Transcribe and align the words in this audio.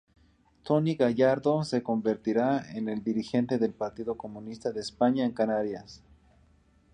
Tony 0.63 0.95
Gallardo 0.95 1.63
se 1.63 1.83
convertirá 1.83 2.67
en 2.73 2.89
el 2.89 3.03
dirigente 3.03 3.59
del 3.59 3.75
Partido 3.75 4.17
Comunista 4.17 4.71
de 4.71 4.79
España 4.79 5.25
en 5.25 5.31
Canarias. 5.31 6.01